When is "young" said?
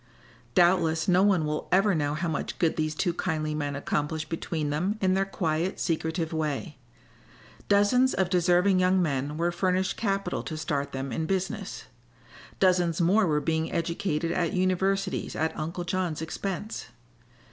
8.79-8.99